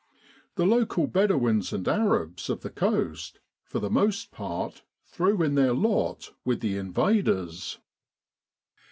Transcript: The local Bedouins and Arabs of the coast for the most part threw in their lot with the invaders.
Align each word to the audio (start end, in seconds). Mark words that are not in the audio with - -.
The 0.55 0.65
local 0.65 1.05
Bedouins 1.05 1.71
and 1.71 1.87
Arabs 1.87 2.49
of 2.49 2.61
the 2.61 2.71
coast 2.71 3.39
for 3.63 3.77
the 3.77 3.91
most 3.91 4.31
part 4.31 4.81
threw 5.05 5.43
in 5.43 5.53
their 5.53 5.73
lot 5.75 6.31
with 6.43 6.61
the 6.61 6.75
invaders. 6.75 7.77